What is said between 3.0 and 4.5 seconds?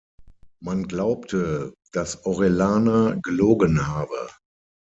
gelogen habe.